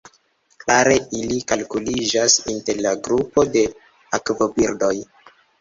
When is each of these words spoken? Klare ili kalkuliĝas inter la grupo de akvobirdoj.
Klare 0.61 0.95
ili 1.19 1.37
kalkuliĝas 1.51 2.39
inter 2.55 2.81
la 2.87 2.95
grupo 3.09 3.47
de 3.59 3.65
akvobirdoj. 4.21 4.95